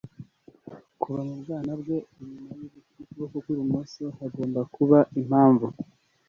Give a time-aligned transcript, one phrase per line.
[1.01, 4.03] kuva mu bwanwa bwe inyuma yukuboko kwi bumoso.
[4.19, 5.67] hagomba kubaho impamvu